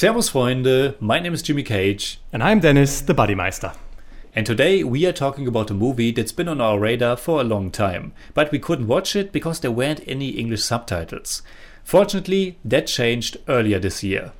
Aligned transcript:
Servus, 0.00 0.30
Freunde. 0.30 0.94
My 1.00 1.18
name 1.18 1.34
is 1.34 1.42
Jimmy 1.42 1.64
Cage. 1.64 2.20
And 2.32 2.40
I'm 2.40 2.60
Dennis, 2.60 3.00
the 3.00 3.16
Buddymeister. 3.16 3.74
And 4.32 4.46
today 4.46 4.84
we 4.84 5.04
are 5.06 5.12
talking 5.12 5.48
about 5.48 5.72
a 5.72 5.74
movie 5.74 6.12
that's 6.12 6.30
been 6.30 6.46
on 6.46 6.60
our 6.60 6.78
radar 6.78 7.16
for 7.16 7.40
a 7.40 7.44
long 7.44 7.72
time, 7.72 8.12
but 8.32 8.52
we 8.52 8.60
couldn't 8.60 8.86
watch 8.86 9.16
it 9.16 9.32
because 9.32 9.58
there 9.58 9.72
weren't 9.72 10.06
any 10.06 10.28
English 10.28 10.62
subtitles. 10.62 11.42
Fortunately, 11.82 12.60
that 12.64 12.86
changed 12.86 13.38
earlier 13.48 13.80
this 13.80 14.04
year. 14.04 14.30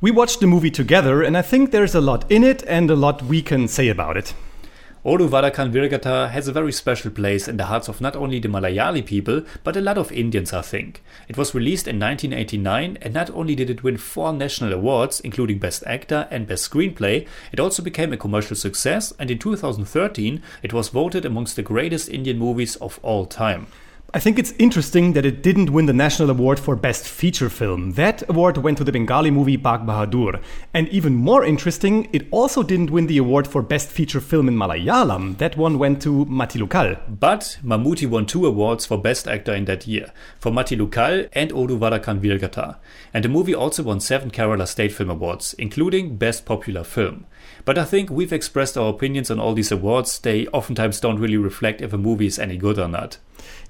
We 0.00 0.12
watched 0.12 0.38
the 0.38 0.46
movie 0.46 0.70
together, 0.70 1.24
and 1.24 1.36
I 1.36 1.42
think 1.42 1.72
there's 1.72 1.96
a 1.96 2.00
lot 2.00 2.30
in 2.30 2.44
it 2.44 2.62
and 2.68 2.88
a 2.88 2.94
lot 2.94 3.20
we 3.20 3.42
can 3.42 3.66
say 3.66 3.88
about 3.88 4.16
it. 4.16 4.34
Oru 5.04 5.28
Vadakkan 5.28 5.70
Veeragatha 5.70 6.28
has 6.30 6.48
a 6.48 6.52
very 6.52 6.72
special 6.72 7.12
place 7.12 7.46
in 7.46 7.56
the 7.56 7.66
hearts 7.66 7.86
of 7.86 8.00
not 8.00 8.16
only 8.16 8.40
the 8.40 8.48
Malayali 8.48 9.06
people, 9.06 9.42
but 9.62 9.76
a 9.76 9.80
lot 9.80 9.96
of 9.96 10.10
Indians, 10.10 10.52
I 10.52 10.60
think. 10.60 11.04
It 11.28 11.36
was 11.36 11.54
released 11.54 11.86
in 11.86 12.00
1989, 12.00 12.98
and 13.00 13.14
not 13.14 13.30
only 13.30 13.54
did 13.54 13.70
it 13.70 13.84
win 13.84 13.96
four 13.96 14.32
national 14.32 14.72
awards, 14.72 15.20
including 15.20 15.60
Best 15.60 15.84
Actor 15.86 16.26
and 16.32 16.48
Best 16.48 16.68
Screenplay, 16.68 17.28
it 17.52 17.60
also 17.60 17.80
became 17.80 18.12
a 18.12 18.16
commercial 18.16 18.56
success, 18.56 19.12
and 19.20 19.30
in 19.30 19.38
2013 19.38 20.42
it 20.64 20.72
was 20.72 20.88
voted 20.88 21.24
amongst 21.24 21.54
the 21.54 21.62
greatest 21.62 22.08
Indian 22.08 22.36
movies 22.36 22.74
of 22.76 22.98
all 23.04 23.24
time. 23.24 23.68
I 24.14 24.20
think 24.20 24.38
it's 24.38 24.54
interesting 24.58 25.12
that 25.12 25.26
it 25.26 25.42
didn't 25.42 25.68
win 25.68 25.84
the 25.84 25.92
National 25.92 26.30
Award 26.30 26.58
for 26.58 26.74
Best 26.74 27.06
Feature 27.06 27.50
Film. 27.50 27.90
That 27.92 28.26
award 28.30 28.56
went 28.56 28.78
to 28.78 28.84
the 28.84 28.90
Bengali 28.90 29.30
movie 29.30 29.58
Bagh 29.58 29.80
Bahadur. 29.80 30.40
And 30.72 30.88
even 30.88 31.14
more 31.14 31.44
interesting, 31.44 32.08
it 32.10 32.26
also 32.30 32.62
didn't 32.62 32.90
win 32.90 33.06
the 33.06 33.18
award 33.18 33.46
for 33.46 33.60
Best 33.60 33.90
Feature 33.90 34.22
Film 34.22 34.48
in 34.48 34.56
Malayalam. 34.56 35.36
That 35.36 35.58
one 35.58 35.78
went 35.78 36.00
to 36.02 36.24
Mathilukal. 36.24 36.98
But 37.20 37.58
Mammootty 37.62 38.08
won 38.08 38.24
two 38.24 38.46
awards 38.46 38.86
for 38.86 38.96
Best 38.96 39.28
Actor 39.28 39.54
in 39.54 39.66
that 39.66 39.86
year, 39.86 40.10
for 40.38 40.50
Mathilukal 40.50 41.28
and 41.34 41.50
Oru 41.50 41.78
Vadakkan 41.78 42.18
Veeragatha. 42.18 42.78
And 43.12 43.22
the 43.22 43.28
movie 43.28 43.54
also 43.54 43.82
won 43.82 44.00
seven 44.00 44.30
Kerala 44.30 44.66
State 44.66 44.92
Film 44.92 45.10
Awards, 45.10 45.52
including 45.58 46.16
Best 46.16 46.46
Popular 46.46 46.82
Film. 46.82 47.26
But 47.66 47.76
I 47.76 47.84
think 47.84 48.08
we've 48.08 48.32
expressed 48.32 48.78
our 48.78 48.88
opinions 48.88 49.30
on 49.30 49.38
all 49.38 49.52
these 49.52 49.70
awards. 49.70 50.18
They 50.18 50.46
oftentimes 50.46 50.98
don't 50.98 51.18
really 51.18 51.36
reflect 51.36 51.82
if 51.82 51.92
a 51.92 51.98
movie 51.98 52.26
is 52.26 52.38
any 52.38 52.56
good 52.56 52.78
or 52.78 52.88
not. 52.88 53.18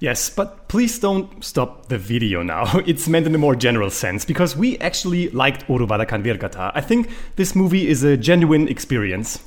Yes, 0.01 0.28
but 0.31 0.69
please 0.69 0.99
don't 0.99 1.45
stop 1.45 1.89
the 1.89 1.99
video 1.99 2.43
now. 2.43 2.81
It's 2.87 3.09
meant 3.09 3.27
in 3.27 3.35
a 3.35 3.39
more 3.39 3.55
general 3.55 3.91
sense 3.91 4.25
because 4.25 4.57
we 4.57 4.79
actually 4.79 5.31
liked 5.31 5.67
Oru 5.69 5.87
Vadakkan 5.87 6.23
Veeragatha. 6.23 6.73
I 6.75 6.81
think 6.81 7.11
this 7.37 7.55
movie 7.55 7.89
is 7.89 8.03
a 8.03 8.17
genuine 8.17 8.69
experience. 8.69 9.41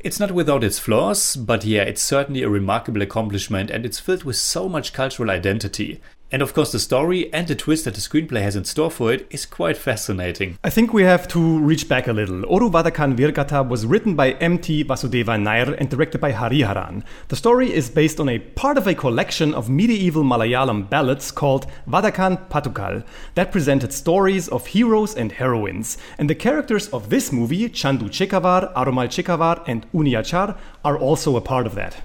It's 0.00 0.18
not 0.18 0.32
without 0.32 0.64
its 0.64 0.78
flaws, 0.78 1.36
but 1.36 1.64
yeah, 1.64 1.82
it's 1.82 2.02
certainly 2.02 2.42
a 2.42 2.48
remarkable 2.48 3.02
accomplishment 3.02 3.70
and 3.70 3.86
it's 3.86 4.00
filled 4.00 4.24
with 4.24 4.36
so 4.36 4.68
much 4.68 4.92
cultural 4.92 5.30
identity. 5.30 6.00
And 6.32 6.40
of 6.40 6.54
course, 6.54 6.72
the 6.72 6.78
story 6.78 7.30
and 7.30 7.46
the 7.46 7.54
twist 7.54 7.84
that 7.84 7.92
the 7.92 8.00
screenplay 8.00 8.40
has 8.40 8.56
in 8.56 8.64
store 8.64 8.90
for 8.90 9.12
it 9.12 9.26
is 9.30 9.44
quite 9.44 9.76
fascinating. 9.76 10.58
I 10.64 10.70
think 10.70 10.94
we 10.94 11.02
have 11.02 11.28
to 11.28 11.58
reach 11.58 11.90
back 11.90 12.08
a 12.08 12.12
little. 12.14 12.40
Oru 12.44 12.70
Vadakkan 12.72 13.14
Veeragatha 13.14 13.68
was 13.68 13.84
written 13.84 14.14
by 14.16 14.30
M.T. 14.32 14.84
Vasudevan 14.84 15.42
Nair 15.42 15.74
and 15.74 15.90
directed 15.90 16.22
by 16.22 16.32
Hariharan. 16.32 17.04
The 17.28 17.36
story 17.36 17.70
is 17.70 17.90
based 17.90 18.18
on 18.18 18.30
a 18.30 18.38
part 18.38 18.78
of 18.78 18.86
a 18.86 18.94
collection 18.94 19.52
of 19.52 19.68
medieval 19.68 20.24
Malayalam 20.24 20.88
ballads 20.88 21.30
called 21.30 21.66
Vadakkan 21.86 22.48
Pattukal 22.48 23.04
that 23.34 23.52
presented 23.52 23.92
stories 23.92 24.48
of 24.48 24.68
heroes 24.68 25.14
and 25.14 25.32
heroines. 25.32 25.98
And 26.16 26.30
the 26.30 26.34
characters 26.34 26.88
of 26.88 27.10
this 27.10 27.30
movie, 27.30 27.68
Chandu 27.68 28.08
Chekavar, 28.08 28.72
Arumal 28.72 29.08
Chekavar, 29.08 29.62
and 29.66 29.86
Uniyarcha, 29.92 30.56
are 30.82 30.96
also 30.96 31.36
a 31.36 31.42
part 31.42 31.66
of 31.66 31.74
that. 31.74 32.00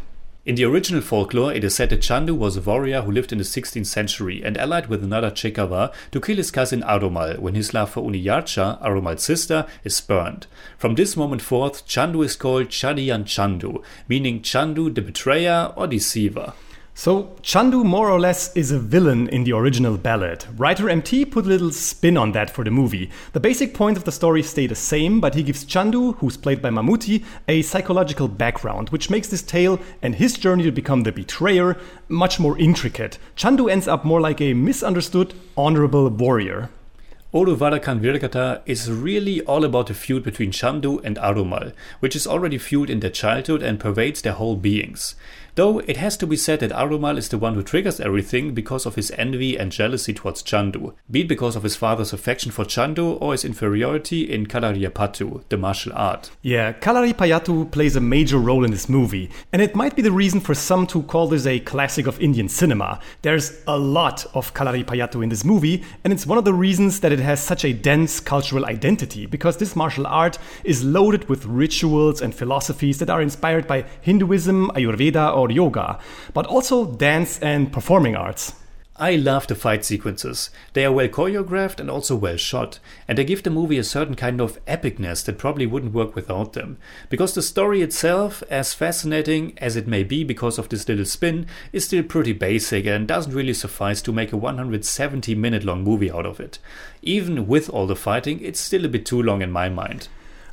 In 0.47 0.55
the 0.55 0.63
original 0.63 1.01
folklore, 1.01 1.53
it 1.53 1.65
is 1.65 1.75
said 1.75 1.89
that 1.89 1.99
Chandu 1.99 2.33
was 2.33 2.55
a 2.55 2.61
warrior 2.61 3.01
who 3.01 3.11
lived 3.11 3.33
in 3.33 3.37
the 3.37 3.43
16th 3.43 3.85
century 3.85 4.41
and 4.41 4.57
allied 4.57 4.87
with 4.87 5.03
another 5.03 5.29
Chekava 5.29 5.93
to 6.11 6.21
kill 6.21 6.37
his 6.37 6.51
cousin 6.51 6.81
Arumal 6.83 7.39
when 7.39 7.53
his 7.53 7.73
love 7.73 7.89
for 7.89 8.01
Uniyarcha, 8.01 8.81
Arumal's 8.81 9.23
sister, 9.23 9.67
is 9.83 9.93
spurned. 9.93 10.47
From 10.77 10.95
this 10.95 11.17
moment 11.17 11.41
forth, 11.41 11.85
Chandu 11.85 12.23
is 12.23 12.37
called 12.37 12.69
Chadiyan 12.69 13.25
Chandu, 13.25 13.83
meaning 14.07 14.41
Chandu 14.41 14.95
the 14.95 15.01
betrayer 15.01 15.73
or 15.75 15.85
deceiver. 15.85 16.53
So, 16.99 17.35
Chandu 17.43 17.85
more 17.85 18.09
or 18.09 18.19
less 18.19 18.51
is 18.55 18.71
a 18.71 18.79
villain 18.79 19.29
in 19.29 19.43
the 19.43 19.53
original 19.53 19.99
ballad. 19.99 20.45
Writer 20.57 20.89
MT 20.89 21.25
put 21.25 21.45
a 21.45 21.47
little 21.47 21.71
spin 21.71 22.17
on 22.17 22.31
that 22.31 22.49
for 22.49 22.63
the 22.63 22.71
movie. 22.71 23.11
The 23.33 23.39
basic 23.39 23.75
point 23.75 23.97
of 23.97 24.03
the 24.03 24.11
story 24.11 24.41
stay 24.41 24.65
the 24.65 24.73
same, 24.73 25.21
but 25.21 25.35
he 25.35 25.43
gives 25.43 25.63
Chandu, 25.63 26.15
who's 26.17 26.37
played 26.37 26.59
by 26.59 26.71
Mammootty, 26.71 27.23
a 27.47 27.61
psychological 27.61 28.27
background, 28.27 28.89
which 28.89 29.11
makes 29.11 29.27
this 29.27 29.43
tale 29.43 29.79
and 30.01 30.15
his 30.15 30.39
journey 30.39 30.63
to 30.63 30.71
become 30.71 31.03
the 31.03 31.11
betrayer 31.11 31.77
much 32.09 32.39
more 32.39 32.57
intricate. 32.57 33.19
Chandu 33.35 33.69
ends 33.69 33.87
up 33.87 34.03
more 34.03 34.19
like 34.19 34.41
a 34.41 34.55
misunderstood, 34.55 35.35
honorable 35.55 36.09
warrior. 36.09 36.71
Oru 37.31 37.55
Vadakkan 37.55 37.99
Veeragatha 37.99 38.61
is 38.65 38.89
really 38.89 39.41
all 39.41 39.63
about 39.63 39.87
the 39.87 39.93
feud 39.93 40.23
between 40.23 40.49
Chandu 40.49 40.99
and 41.03 41.17
Arumal, 41.17 41.73
which 41.99 42.15
is 42.15 42.25
already 42.25 42.57
fueled 42.57 42.89
in 42.89 43.01
their 43.01 43.11
childhood 43.11 43.61
and 43.61 43.79
pervades 43.79 44.23
their 44.23 44.33
whole 44.33 44.55
beings. 44.55 45.13
Though 45.57 45.79
it 45.79 45.97
has 45.97 46.17
to 46.17 46.27
be 46.27 46.37
said 46.37 46.59
that 46.59 46.69
Arumal 46.69 47.17
is 47.17 47.29
the 47.29 47.39
one 47.39 47.55
who 47.55 47.63
triggers 47.63 47.99
everything 47.99 48.53
because 48.53 48.85
of 48.85 48.93
his 48.93 49.09
envy 49.17 49.57
and 49.57 49.71
jealousy 49.71 50.13
towards 50.13 50.43
Chandu, 50.43 50.93
be 51.09 51.21
it 51.21 51.27
because 51.27 51.55
of 51.55 51.63
his 51.63 51.75
father's 51.75 52.13
affection 52.13 52.51
for 52.51 52.63
Chandu 52.63 53.19
or 53.19 53.31
his 53.31 53.43
inferiority 53.43 54.31
in 54.31 54.45
Kalaripayattu, 54.45 55.49
the 55.49 55.57
martial 55.57 55.93
art. 55.95 56.29
Yeah, 56.43 56.73
Kalaripayattu 56.73 57.71
plays 57.71 57.95
a 57.95 57.99
major 57.99 58.37
role 58.37 58.63
in 58.63 58.69
this 58.69 58.87
movie, 58.87 59.31
and 59.51 59.59
it 59.59 59.75
might 59.75 59.95
be 59.95 60.03
the 60.03 60.11
reason 60.11 60.41
for 60.41 60.53
some 60.53 60.85
to 60.85 61.01
call 61.01 61.27
this 61.27 61.47
a 61.47 61.59
classic 61.61 62.05
of 62.05 62.21
Indian 62.21 62.49
cinema. 62.49 62.99
There's 63.23 63.59
a 63.65 63.79
lot 63.79 64.27
of 64.35 64.53
Kalaripayattu 64.53 65.23
in 65.23 65.29
this 65.29 65.43
movie, 65.43 65.83
and 66.03 66.13
it's 66.13 66.27
one 66.27 66.37
of 66.37 66.45
the 66.45 66.53
reasons 66.53 66.99
that 66.99 67.11
it 67.11 67.17
has 67.17 67.41
such 67.41 67.65
a 67.65 67.73
dense 67.73 68.19
cultural 68.19 68.67
identity, 68.67 69.25
because 69.25 69.57
this 69.57 69.75
martial 69.75 70.05
art 70.05 70.37
is 70.63 70.83
loaded 70.83 71.27
with 71.27 71.47
rituals 71.47 72.21
and 72.21 72.35
philosophies 72.35 72.99
that 72.99 73.09
are 73.09 73.23
inspired 73.23 73.65
by 73.65 73.85
Hinduism, 74.01 74.69
Ayurveda, 74.75 75.35
or 75.35 75.46
yoga, 75.51 75.99
but 76.33 76.45
also 76.45 76.85
dance 76.85 77.39
and 77.39 77.71
performing 77.71 78.15
arts. 78.15 78.53
I 78.99 79.15
love 79.15 79.45
the 79.45 79.53
fight 79.53 79.85
sequences. 79.85 80.49
They 80.73 80.83
are 80.83 80.91
well 80.91 81.07
choreographed 81.07 81.79
and 81.79 81.87
also 81.87 82.15
well 82.15 82.37
shot, 82.37 82.79
and 83.07 83.15
they 83.15 83.25
give 83.25 83.43
the 83.43 83.51
movie 83.51 83.77
a 83.77 83.83
certain 83.83 84.15
kind 84.15 84.41
of 84.41 84.63
epicness 84.65 85.23
that 85.25 85.37
probably 85.37 85.67
wouldn't 85.67 85.93
work 85.93 86.15
without 86.15 86.53
them. 86.53 86.79
Because 87.07 87.35
the 87.35 87.43
story 87.43 87.83
itself, 87.83 88.41
as 88.49 88.73
fascinating 88.73 89.55
as 89.59 89.75
it 89.75 89.87
may 89.87 90.03
be 90.03 90.23
because 90.23 90.57
of 90.57 90.69
this 90.69 90.89
little 90.89 91.05
spin, 91.05 91.45
is 91.71 91.85
still 91.85 92.01
pretty 92.01 92.33
basic 92.33 92.87
and 92.87 93.07
doesn't 93.07 93.35
really 93.35 93.53
suffice 93.53 94.01
to 94.01 94.11
make 94.11 94.33
a 94.33 94.37
170 94.37 95.35
minute 95.35 95.63
long 95.63 95.83
movie 95.83 96.09
out 96.09 96.25
of 96.25 96.39
it. 96.39 96.57
Even 97.03 97.45
with 97.45 97.69
all 97.69 97.85
the 97.85 97.95
fighting, 97.95 98.39
it's 98.41 98.59
still 98.59 98.83
a 98.83 98.89
bit 98.89 99.05
too 99.05 99.21
long 99.21 99.43
in 99.43 99.51
my 99.51 99.69
mind. 99.69 100.07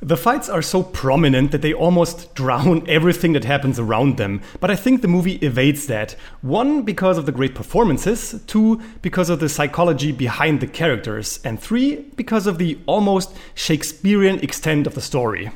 The 0.05 0.19
fights 0.19 0.51
are 0.51 0.61
so 0.61 0.83
prominent 0.83 1.51
that 1.53 1.63
they 1.63 1.73
almost 1.73 2.35
drown 2.35 2.85
everything 2.89 3.33
that 3.33 3.47
happens 3.47 3.79
around 3.79 4.19
them, 4.19 4.43
but 4.61 4.71
I 4.71 4.77
think 4.77 5.01
the 5.01 5.09
movie 5.09 5.37
evades 5.37 5.87
that. 5.87 6.15
One, 6.43 6.83
because 6.83 7.17
of 7.17 7.25
the 7.25 7.33
great 7.33 7.55
performances, 7.55 8.39
two, 8.47 8.83
because 9.01 9.31
of 9.31 9.41
the 9.41 9.49
psychology 9.49 10.13
behind 10.13 10.61
the 10.61 10.67
characters, 10.67 11.41
and 11.43 11.59
three, 11.59 12.03
because 12.17 12.47
of 12.47 12.59
the 12.59 12.79
almost 12.85 13.35
Shakespearean 13.55 14.41
extent 14.41 14.87
of 14.87 14.95
the 14.95 15.01
story. 15.01 15.51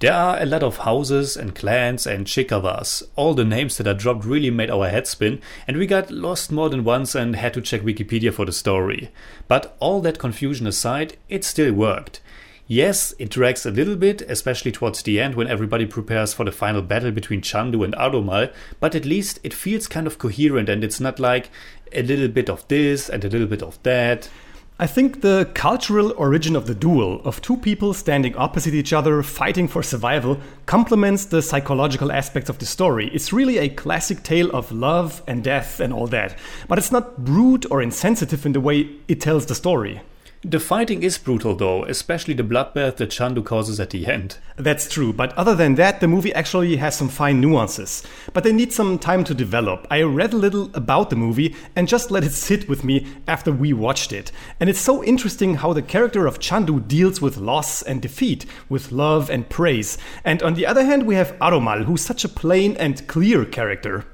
There 0.00 0.14
are 0.14 0.40
a 0.40 0.46
lot 0.46 0.62
of 0.62 0.78
houses 0.78 1.36
and 1.36 1.54
clans 1.54 2.06
and 2.06 2.26
chikavas. 2.26 3.02
All 3.16 3.34
the 3.34 3.44
names 3.44 3.76
that 3.76 3.86
are 3.86 3.92
dropped 3.92 4.24
really 4.24 4.50
made 4.50 4.70
our 4.70 4.88
head 4.88 5.06
spin, 5.06 5.42
and 5.68 5.76
we 5.76 5.86
got 5.86 6.10
lost 6.10 6.50
more 6.50 6.70
than 6.70 6.84
once 6.84 7.14
and 7.14 7.36
had 7.36 7.52
to 7.52 7.60
check 7.60 7.82
Wikipedia 7.82 8.32
for 8.32 8.46
the 8.46 8.52
story. 8.52 9.10
But 9.46 9.76
all 9.78 10.00
that 10.00 10.18
confusion 10.18 10.66
aside, 10.66 11.18
it 11.28 11.44
still 11.44 11.74
worked. 11.74 12.22
Yes, 12.66 13.12
it 13.18 13.28
drags 13.28 13.66
a 13.66 13.70
little 13.70 13.94
bit, 13.94 14.22
especially 14.22 14.72
towards 14.72 15.02
the 15.02 15.20
end 15.20 15.34
when 15.34 15.48
everybody 15.48 15.84
prepares 15.84 16.32
for 16.32 16.46
the 16.46 16.52
final 16.52 16.80
battle 16.80 17.10
between 17.10 17.42
Chandu 17.42 17.84
and 17.84 17.94
Arumal, 17.94 18.50
but 18.80 18.94
at 18.94 19.04
least 19.04 19.38
it 19.42 19.52
feels 19.52 19.86
kind 19.86 20.06
of 20.06 20.16
coherent 20.16 20.70
and 20.70 20.82
it's 20.82 20.98
not 20.98 21.20
like 21.20 21.50
a 21.92 22.02
little 22.02 22.28
bit 22.28 22.48
of 22.48 22.66
this 22.68 23.10
and 23.10 23.22
a 23.22 23.28
little 23.28 23.46
bit 23.46 23.62
of 23.62 23.82
that. 23.82 24.30
I 24.78 24.86
think 24.86 25.20
the 25.20 25.50
cultural 25.52 26.14
origin 26.16 26.56
of 26.56 26.66
the 26.66 26.74
duel, 26.74 27.20
of 27.24 27.42
two 27.42 27.58
people 27.58 27.92
standing 27.92 28.34
opposite 28.34 28.72
each 28.72 28.94
other 28.94 29.22
fighting 29.22 29.68
for 29.68 29.82
survival, 29.82 30.40
complements 30.64 31.26
the 31.26 31.42
psychological 31.42 32.10
aspects 32.10 32.48
of 32.48 32.58
the 32.58 32.66
story. 32.66 33.10
It's 33.12 33.30
really 33.30 33.58
a 33.58 33.68
classic 33.68 34.22
tale 34.22 34.50
of 34.52 34.72
love 34.72 35.22
and 35.26 35.44
death 35.44 35.80
and 35.80 35.92
all 35.92 36.06
that, 36.06 36.38
but 36.66 36.78
it's 36.78 36.90
not 36.90 37.12
rude 37.28 37.66
or 37.70 37.82
insensitive 37.82 38.46
in 38.46 38.52
the 38.52 38.60
way 38.60 38.88
it 39.06 39.20
tells 39.20 39.44
the 39.44 39.54
story. 39.54 40.00
The 40.46 40.60
fighting 40.60 41.02
is 41.02 41.16
brutal 41.16 41.54
though, 41.54 41.84
especially 41.84 42.34
the 42.34 42.42
bloodbath 42.42 42.96
that 42.96 43.08
Chandu 43.08 43.42
causes 43.42 43.80
at 43.80 43.88
the 43.88 44.06
end. 44.06 44.36
That's 44.56 44.86
true, 44.86 45.10
but 45.10 45.32
other 45.38 45.54
than 45.54 45.76
that, 45.76 46.00
the 46.00 46.06
movie 46.06 46.34
actually 46.34 46.76
has 46.76 46.94
some 46.94 47.08
fine 47.08 47.40
nuances. 47.40 48.02
But 48.34 48.44
they 48.44 48.52
need 48.52 48.70
some 48.70 48.98
time 48.98 49.24
to 49.24 49.32
develop. 49.32 49.86
I 49.90 50.02
read 50.02 50.34
a 50.34 50.36
little 50.36 50.70
about 50.74 51.08
the 51.08 51.16
movie 51.16 51.56
and 51.74 51.88
just 51.88 52.10
let 52.10 52.24
it 52.24 52.32
sit 52.32 52.68
with 52.68 52.84
me 52.84 53.06
after 53.26 53.52
we 53.52 53.72
watched 53.72 54.12
it. 54.12 54.32
And 54.60 54.68
it's 54.68 54.78
so 54.78 55.02
interesting 55.02 55.54
how 55.54 55.72
the 55.72 55.80
character 55.80 56.26
of 56.26 56.40
Chandu 56.40 56.86
deals 56.86 57.22
with 57.22 57.38
loss 57.38 57.80
and 57.80 58.02
defeat, 58.02 58.44
with 58.68 58.92
love 58.92 59.30
and 59.30 59.48
praise. 59.48 59.96
And 60.24 60.42
on 60.42 60.52
the 60.52 60.66
other 60.66 60.84
hand, 60.84 61.06
we 61.06 61.14
have 61.14 61.38
Arumal, 61.38 61.84
who's 61.84 62.02
such 62.02 62.22
a 62.22 62.28
plain 62.28 62.76
and 62.76 63.08
clear 63.08 63.46
character. 63.46 64.04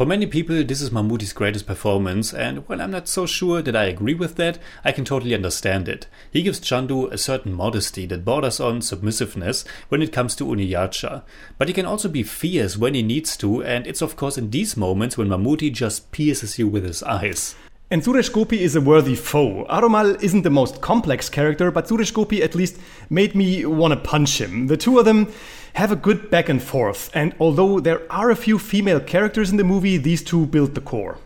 For 0.00 0.06
many 0.06 0.24
people, 0.24 0.64
this 0.64 0.80
is 0.80 0.88
Mammootty's 0.88 1.34
greatest 1.34 1.66
performance, 1.66 2.32
and 2.32 2.66
while 2.66 2.80
I'm 2.80 2.90
not 2.90 3.06
so 3.06 3.26
sure 3.26 3.60
that 3.60 3.76
I 3.76 3.84
agree 3.84 4.14
with 4.14 4.36
that, 4.36 4.58
I 4.82 4.92
can 4.92 5.04
totally 5.04 5.34
understand 5.34 5.90
it. 5.90 6.06
He 6.30 6.40
gives 6.40 6.58
Chandu 6.58 7.12
a 7.12 7.18
certain 7.18 7.52
modesty 7.52 8.06
that 8.06 8.24
borders 8.24 8.60
on 8.60 8.80
submissiveness 8.80 9.66
when 9.90 10.00
it 10.00 10.10
comes 10.10 10.34
to 10.36 10.46
Uniyarcha. 10.46 11.22
But 11.58 11.68
he 11.68 11.74
can 11.74 11.84
also 11.84 12.08
be 12.08 12.22
fierce 12.22 12.78
when 12.78 12.94
he 12.94 13.02
needs 13.02 13.36
to, 13.36 13.62
and 13.62 13.86
it's 13.86 14.00
of 14.00 14.16
course 14.16 14.38
in 14.38 14.48
these 14.48 14.74
moments 14.74 15.18
when 15.18 15.28
Mammootty 15.28 15.70
just 15.70 16.10
pierces 16.12 16.58
you 16.58 16.66
with 16.66 16.84
his 16.84 17.02
eyes. 17.02 17.54
And 17.92 18.02
Suresh 18.02 18.32
Gopi 18.32 18.62
is 18.62 18.76
a 18.76 18.80
worthy 18.80 19.16
foe. 19.16 19.66
Arumal 19.68 20.22
isn't 20.22 20.42
the 20.42 20.50
most 20.50 20.80
complex 20.80 21.28
character, 21.28 21.72
but 21.72 21.88
Suresh 21.88 22.14
Gopi 22.14 22.40
at 22.40 22.54
least 22.54 22.78
made 23.08 23.34
me 23.34 23.66
want 23.66 23.92
to 23.92 23.98
punch 23.98 24.40
him. 24.40 24.68
The 24.68 24.76
two 24.76 25.00
of 25.00 25.04
them 25.04 25.32
have 25.72 25.90
a 25.90 25.96
good 25.96 26.30
back 26.30 26.48
and 26.48 26.62
forth, 26.62 27.10
and 27.14 27.34
although 27.40 27.80
there 27.80 28.02
are 28.08 28.30
a 28.30 28.36
few 28.36 28.60
female 28.60 29.00
characters 29.00 29.50
in 29.50 29.56
the 29.56 29.64
movie, 29.64 29.96
these 29.96 30.22
two 30.22 30.46
build 30.46 30.76
the 30.76 30.80
core. 30.80 31.18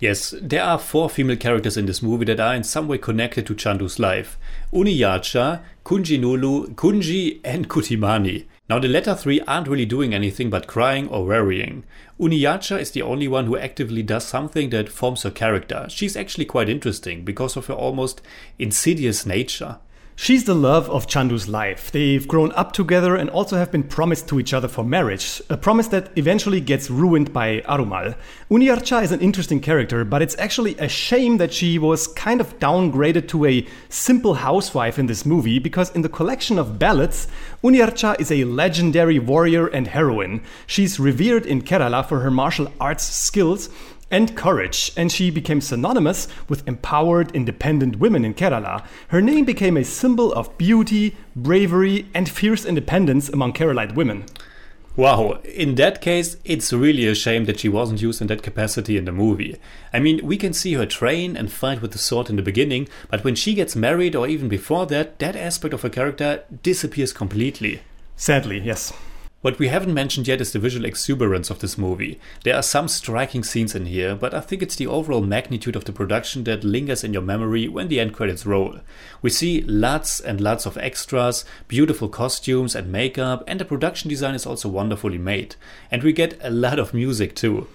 Yes, 0.00 0.34
there 0.42 0.62
are 0.62 0.78
four 0.78 1.08
female 1.08 1.38
characters 1.38 1.78
in 1.78 1.86
this 1.86 2.02
movie 2.02 2.26
that 2.26 2.40
are 2.40 2.54
in 2.54 2.64
some 2.64 2.88
way 2.88 2.98
connected 2.98 3.46
to 3.46 3.54
Chandu's 3.54 3.98
life 3.98 4.36
Uniyarcha, 4.70 5.62
Kunjinulu, 5.86 6.74
Kunji, 6.74 7.40
and 7.42 7.70
Kutimani. 7.70 8.44
Now, 8.68 8.78
the 8.78 8.88
latter 8.88 9.14
three 9.14 9.40
aren't 9.40 9.68
really 9.68 9.84
doing 9.84 10.14
anything 10.14 10.48
but 10.48 10.66
crying 10.66 11.08
or 11.08 11.26
worrying. 11.26 11.84
Uniyarcha 12.18 12.80
is 12.80 12.92
the 12.92 13.02
only 13.02 13.28
one 13.28 13.46
who 13.46 13.58
actively 13.58 14.02
does 14.02 14.24
something 14.24 14.70
that 14.70 14.88
forms 14.88 15.24
her 15.24 15.30
character. 15.30 15.86
She's 15.88 16.16
actually 16.16 16.44
quite 16.44 16.68
interesting 16.68 17.24
because 17.24 17.56
of 17.56 17.66
her 17.66 17.74
almost 17.74 18.22
insidious 18.58 19.26
nature. 19.26 19.78
She's 20.14 20.44
the 20.44 20.54
love 20.54 20.90
of 20.90 21.06
Chandu's 21.06 21.48
life. 21.48 21.90
They've 21.90 22.28
grown 22.28 22.52
up 22.52 22.72
together 22.72 23.16
and 23.16 23.30
also 23.30 23.56
have 23.56 23.72
been 23.72 23.82
promised 23.82 24.28
to 24.28 24.38
each 24.38 24.52
other 24.52 24.68
for 24.68 24.84
marriage, 24.84 25.40
a 25.48 25.56
promise 25.56 25.88
that 25.88 26.10
eventually 26.16 26.60
gets 26.60 26.90
ruined 26.90 27.32
by 27.32 27.60
Arumal. 27.62 28.14
Uniyarcha 28.50 29.02
is 29.02 29.10
an 29.10 29.20
interesting 29.20 29.58
character, 29.58 30.04
but 30.04 30.22
it's 30.22 30.38
actually 30.38 30.76
a 30.78 30.86
shame 30.86 31.38
that 31.38 31.52
she 31.52 31.78
was 31.78 32.06
kind 32.08 32.40
of 32.40 32.58
downgraded 32.58 33.26
to 33.28 33.46
a 33.46 33.66
simple 33.88 34.34
housewife 34.34 34.98
in 34.98 35.06
this 35.06 35.24
movie, 35.24 35.58
because 35.58 35.90
in 35.90 36.02
the 36.02 36.08
collection 36.08 36.58
of 36.58 36.78
ballads, 36.78 37.26
Uniyarcha 37.64 38.20
is 38.20 38.30
a 38.30 38.44
legendary 38.44 39.18
warrior 39.18 39.66
and 39.66 39.88
heroine. 39.88 40.42
She's 40.66 41.00
revered 41.00 41.46
in 41.46 41.62
Kerala 41.62 42.06
for 42.06 42.20
her 42.20 42.30
martial 42.30 42.70
arts 42.78 43.04
skills, 43.04 43.70
and 44.12 44.36
courage, 44.36 44.92
and 44.96 45.10
she 45.10 45.30
became 45.30 45.60
synonymous 45.60 46.28
with 46.48 46.68
empowered, 46.68 47.34
independent 47.34 47.96
women 47.96 48.24
in 48.24 48.34
Kerala. 48.34 48.86
Her 49.08 49.20
name 49.20 49.44
became 49.44 49.76
a 49.76 49.84
symbol 49.84 50.32
of 50.34 50.56
beauty, 50.58 51.16
bravery, 51.34 52.06
and 52.14 52.28
fierce 52.28 52.64
independence 52.64 53.28
among 53.28 53.54
Keralite 53.54 53.96
women. 53.96 54.26
Wow, 54.94 55.40
in 55.44 55.76
that 55.76 56.02
case, 56.02 56.36
it's 56.44 56.70
really 56.70 57.06
a 57.06 57.14
shame 57.14 57.46
that 57.46 57.60
she 57.60 57.68
wasn't 57.70 58.02
used 58.02 58.20
in 58.20 58.26
that 58.26 58.42
capacity 58.42 58.98
in 58.98 59.06
the 59.06 59.12
movie. 59.12 59.56
I 59.90 60.00
mean, 60.00 60.24
we 60.26 60.36
can 60.36 60.52
see 60.52 60.74
her 60.74 60.84
train 60.84 61.34
and 61.34 61.50
fight 61.50 61.80
with 61.80 61.92
the 61.92 61.98
sword 61.98 62.28
in 62.28 62.36
the 62.36 62.42
beginning, 62.42 62.88
but 63.08 63.24
when 63.24 63.34
she 63.34 63.54
gets 63.54 63.74
married 63.74 64.14
or 64.14 64.28
even 64.28 64.50
before 64.50 64.84
that, 64.86 65.18
that 65.18 65.34
aspect 65.34 65.72
of 65.72 65.80
her 65.80 65.88
character 65.88 66.44
disappears 66.62 67.14
completely. 67.14 67.80
Sadly, 68.16 68.60
yes. 68.60 68.92
What 69.42 69.58
we 69.58 69.66
haven't 69.66 69.92
mentioned 69.92 70.28
yet 70.28 70.40
is 70.40 70.52
the 70.52 70.60
visual 70.60 70.84
exuberance 70.84 71.50
of 71.50 71.58
this 71.58 71.76
movie. 71.76 72.20
There 72.44 72.54
are 72.54 72.62
some 72.62 72.86
striking 72.86 73.42
scenes 73.42 73.74
in 73.74 73.86
here, 73.86 74.14
but 74.14 74.32
I 74.32 74.38
think 74.38 74.62
it's 74.62 74.76
the 74.76 74.86
overall 74.86 75.20
magnitude 75.20 75.74
of 75.74 75.84
the 75.84 75.92
production 75.92 76.44
that 76.44 76.62
lingers 76.62 77.02
in 77.02 77.12
your 77.12 77.22
memory 77.22 77.66
when 77.66 77.88
the 77.88 77.98
end 77.98 78.14
credits 78.14 78.46
roll. 78.46 78.78
We 79.20 79.30
see 79.30 79.62
lots 79.62 80.20
and 80.20 80.40
lots 80.40 80.64
of 80.64 80.78
extras, 80.78 81.44
beautiful 81.66 82.08
costumes 82.08 82.76
and 82.76 82.92
makeup, 82.92 83.42
and 83.48 83.58
the 83.58 83.64
production 83.64 84.08
design 84.08 84.36
is 84.36 84.46
also 84.46 84.68
wonderfully 84.68 85.18
made. 85.18 85.56
And 85.90 86.04
we 86.04 86.12
get 86.12 86.38
a 86.40 86.50
lot 86.50 86.78
of 86.78 86.94
music 86.94 87.34
too. 87.34 87.66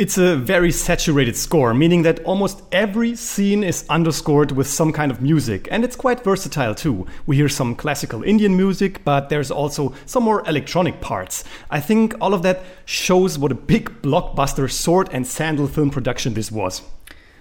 It's 0.00 0.16
a 0.16 0.34
very 0.34 0.72
saturated 0.72 1.36
score, 1.36 1.74
meaning 1.74 2.00
that 2.04 2.24
almost 2.24 2.62
every 2.72 3.14
scene 3.14 3.62
is 3.62 3.84
underscored 3.90 4.50
with 4.50 4.66
some 4.66 4.94
kind 4.94 5.12
of 5.12 5.20
music, 5.20 5.68
and 5.70 5.84
it's 5.84 5.94
quite 5.94 6.24
versatile 6.24 6.74
too. 6.74 7.06
We 7.26 7.36
hear 7.36 7.50
some 7.50 7.74
classical 7.74 8.22
Indian 8.22 8.56
music, 8.56 9.04
but 9.04 9.28
there's 9.28 9.50
also 9.50 9.92
some 10.06 10.22
more 10.22 10.42
electronic 10.48 11.02
parts. 11.02 11.44
I 11.70 11.80
think 11.80 12.14
all 12.18 12.32
of 12.32 12.42
that 12.44 12.62
shows 12.86 13.38
what 13.38 13.52
a 13.52 13.54
big 13.54 14.00
blockbuster 14.00 14.70
sword 14.70 15.10
and 15.12 15.26
sandal 15.26 15.66
film 15.66 15.90
production 15.90 16.32
this 16.32 16.50
was. 16.50 16.80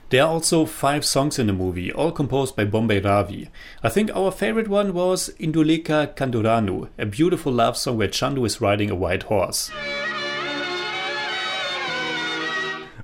There 0.10 0.22
are 0.22 0.28
also 0.28 0.66
five 0.66 1.06
songs 1.06 1.40
in 1.40 1.48
the 1.48 1.54
movie, 1.54 1.94
all 1.94 2.12
composed 2.12 2.58
by 2.58 2.66
Bombay 2.66 3.00
Ravi. 3.00 3.50
I 3.82 3.88
think 3.88 4.14
our 4.14 4.32
favorite 4.32 4.68
one 4.68 4.94
was 4.94 5.30
Induleka 5.40 6.14
Kanduranu, 6.18 6.90
a 6.98 7.06
beautiful 7.06 7.54
love 7.54 7.78
song 7.78 7.98
where 7.98 8.10
Chandu 8.10 8.46
is 8.46 8.60
riding 8.60 8.90
a 8.90 8.96
white 8.96 9.24
horse. 9.24 9.72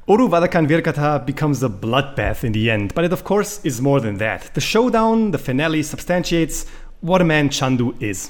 Oru 0.07 0.29
Vadakkan 0.29 0.67
Veeragatha 0.67 1.25
becomes 1.25 1.63
a 1.63 1.67
bloodbath 1.67 2.43
in 2.43 2.51
the 2.51 2.69
end, 2.69 2.93
but 2.93 3.03
it 3.03 3.11
of 3.11 3.23
course 3.23 3.59
is 3.65 3.81
more 3.81 3.99
than 3.99 4.19
that. 4.19 4.53
The 4.53 4.61
showdown, 4.61 5.31
the 5.31 5.39
finale, 5.39 5.81
substantiates 5.81 6.67
what 7.01 7.21
a 7.21 7.25
man 7.25 7.49
Chandu 7.49 7.99
is. 7.99 8.29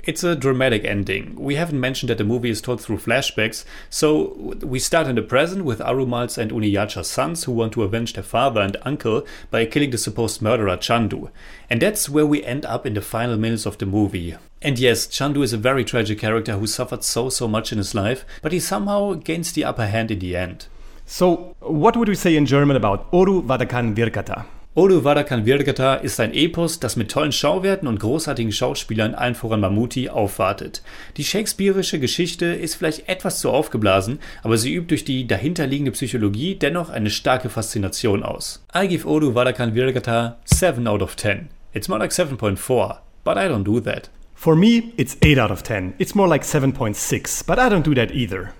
It's 0.00 0.24
a 0.24 0.34
dramatic 0.34 0.84
ending. 0.84 1.36
We 1.36 1.54
haven't 1.54 1.78
mentioned 1.78 2.10
that 2.10 2.18
the 2.18 2.24
movie 2.24 2.50
is 2.50 2.60
told 2.60 2.80
through 2.80 2.98
flashbacks, 2.98 3.64
so 3.90 4.56
we 4.60 4.80
start 4.80 5.06
in 5.06 5.14
the 5.14 5.22
present 5.22 5.64
with 5.64 5.78
Arumal's 5.78 6.36
and 6.36 6.50
Uniyarcha's 6.50 7.08
sons 7.10 7.44
who 7.44 7.52
want 7.52 7.74
to 7.74 7.84
avenge 7.84 8.14
their 8.14 8.24
father 8.24 8.60
and 8.60 8.76
uncle 8.82 9.24
by 9.52 9.66
killing 9.66 9.90
the 9.90 9.98
supposed 9.98 10.42
murderer 10.42 10.76
Chandu. 10.76 11.30
And 11.70 11.80
that's 11.80 12.08
where 12.08 12.26
we 12.26 12.42
end 12.42 12.66
up 12.66 12.86
in 12.86 12.94
the 12.94 13.00
final 13.00 13.36
minutes 13.36 13.66
of 13.66 13.78
the 13.78 13.86
movie. 13.86 14.34
And 14.60 14.80
yes, 14.80 15.06
Chandu 15.06 15.44
is 15.44 15.52
a 15.52 15.58
very 15.58 15.84
tragic 15.84 16.18
character 16.18 16.54
who 16.54 16.66
suffered 16.66 17.04
so 17.04 17.28
so 17.28 17.46
much 17.46 17.70
in 17.70 17.78
his 17.78 17.94
life, 17.94 18.26
but 18.42 18.50
he 18.50 18.58
somehow 18.58 19.12
gains 19.12 19.52
the 19.52 19.64
upper 19.64 19.86
hand 19.86 20.10
in 20.10 20.18
the 20.18 20.36
end. 20.36 20.66
So, 21.06 21.54
what 21.60 21.96
would 21.96 22.08
we 22.08 22.14
say 22.14 22.34
in 22.34 22.46
German 22.46 22.76
about 22.76 23.10
Oru 23.12 23.42
Vadakkan 23.42 23.94
Veeragatha? 23.94 24.46
Oru 24.74 25.04
Vadakkan 25.04 25.44
Veeragatha 25.44 25.96
ist 25.96 26.18
ein 26.18 26.32
Epos, 26.32 26.80
das 26.80 26.96
mit 26.96 27.10
tollen 27.10 27.30
Schauwerten 27.30 27.86
und 27.86 28.00
großartigen 28.00 28.50
Schauspielern 28.50 29.14
allen 29.14 29.34
voran 29.34 29.60
Mammootty 29.60 30.08
aufwartet. 30.08 30.82
Die 31.18 31.22
shakespearische 31.22 32.00
Geschichte 32.00 32.46
ist 32.46 32.76
vielleicht 32.76 33.08
etwas 33.08 33.38
zu 33.38 33.50
aufgeblasen, 33.50 34.18
aber 34.42 34.56
sie 34.56 34.74
übt 34.74 34.88
durch 34.88 35.04
die 35.04 35.26
dahinterliegende 35.26 35.92
Psychologie 35.92 36.56
dennoch 36.56 36.88
eine 36.88 37.10
starke 37.10 37.50
Faszination 37.50 38.22
aus. 38.22 38.64
I 38.74 38.88
give 38.88 39.06
Oru 39.06 39.34
Vadakkan 39.34 39.74
Veeragatha 39.74 40.38
7 40.46 40.88
out 40.88 41.02
of 41.02 41.16
10. 41.16 41.50
It's 41.74 41.88
more 41.88 42.00
like 42.00 42.12
7.4, 42.12 42.96
but 43.24 43.36
I 43.36 43.46
don't 43.46 43.64
do 43.64 43.78
that. 43.82 44.08
For 44.34 44.56
me, 44.56 44.92
it's 44.96 45.18
8 45.22 45.38
out 45.38 45.50
of 45.50 45.62
10. 45.62 45.94
It's 45.98 46.14
more 46.14 46.26
like 46.26 46.44
7.6, 46.44 47.46
but 47.46 47.58
I 47.58 47.68
don't 47.68 47.84
do 47.84 47.94
that 47.94 48.10
either. 48.10 48.54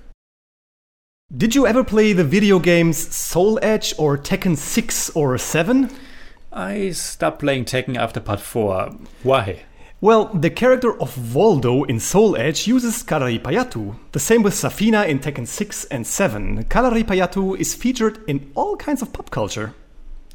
Did 1.37 1.56
you 1.56 1.67
ever 1.67 1.82
play 1.82 2.12
the 2.12 2.23
video 2.23 2.61
games 2.61 3.12
Soul 3.12 3.59
Edge 3.61 3.93
or 3.99 4.16
Tekken 4.16 4.57
6 4.57 5.11
or 5.16 5.37
7? 5.37 5.90
I 6.52 6.90
stopped 6.90 7.40
playing 7.40 7.64
Tekken 7.64 7.97
after 7.97 8.21
part 8.21 8.38
4. 8.38 8.90
Why? 9.25 9.64
Well, 10.00 10.26
the 10.26 10.50
character 10.50 10.93
of 11.00 11.12
Voldo 11.16 11.88
in 11.88 11.99
Soul 11.99 12.37
Edge 12.37 12.69
uses 12.69 13.02
Kalaripayattu. 13.02 13.97
The 14.12 14.21
same 14.21 14.45
with 14.45 14.54
Zafina 14.54 15.09
in 15.09 15.19
Tekken 15.19 15.49
6 15.49 15.87
and 15.87 16.07
7. 16.07 16.66
Kalaripayattu 16.66 17.59
is 17.59 17.75
featured 17.75 18.21
in 18.28 18.52
all 18.54 18.76
kinds 18.76 19.02
of 19.02 19.12
pop 19.12 19.31
culture. 19.31 19.75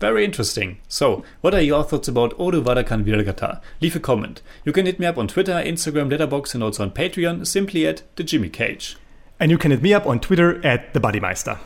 Very 0.01 0.25
interesting. 0.25 0.79
So, 0.89 1.24
what 1.39 1.53
are 1.53 1.62
your 1.62 1.86
thoughts 1.86 2.10
about 2.10 2.38
Oru 2.38 2.62
Vadakkan 2.62 3.05
Veeragatha? 3.05 3.62
Leave 3.79 3.96
a 3.96 4.01
comment. 4.01 4.41
You 4.65 4.74
can 4.74 4.86
hit 4.86 5.00
me 5.00 5.05
up 5.05 5.17
on 5.17 5.29
Twitter, 5.29 5.53
Instagram, 5.53 6.12
Letterboxd, 6.12 6.55
and 6.55 6.63
also 6.63 6.84
on 6.84 6.91
Patreon, 6.91 7.48
simply 7.48 7.88
at 7.88 8.01
the 8.17 8.24
Jimmy 8.25 8.50
Cage. 8.50 8.98
And 9.39 9.51
you 9.51 9.58
can 9.58 9.72
hit 9.72 9.81
me 9.81 9.93
up 9.93 10.05
on 10.05 10.19
Twitter 10.19 10.63
at 10.65 10.93
the 10.93 11.00
Bodymeister. 11.00 11.60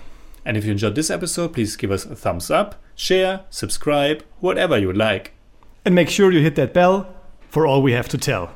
And 0.45 0.57
if 0.57 0.65
you 0.65 0.71
enjoyed 0.71 0.95
this 0.95 1.09
episode, 1.09 1.53
please 1.53 1.75
give 1.75 1.91
us 1.91 2.05
a 2.05 2.15
thumbs 2.15 2.51
up, 2.51 2.81
share, 2.95 3.45
subscribe, 3.49 4.23
whatever 4.39 4.77
you 4.77 4.93
like. 4.93 5.31
And 5.85 5.95
make 5.95 6.09
sure 6.09 6.31
you 6.31 6.41
hit 6.41 6.55
that 6.55 6.73
bell 6.73 7.15
for 7.49 7.65
all 7.65 7.81
we 7.81 7.93
have 7.93 8.09
to 8.09 8.17
tell. 8.17 8.53